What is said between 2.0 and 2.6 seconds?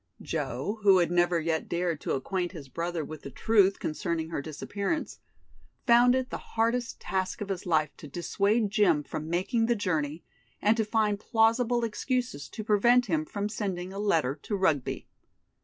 to acquaint